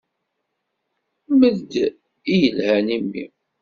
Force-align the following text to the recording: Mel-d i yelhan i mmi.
Mel-d 1.39 1.73
i 2.33 2.33
yelhan 2.41 2.87
i 2.95 2.97
mmi. 3.03 3.25